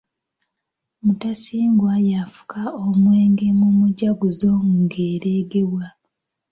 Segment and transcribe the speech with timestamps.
[1.03, 5.85] Mutasingwa y'afuka omwenge mu mujaguzo ng’eregebwa.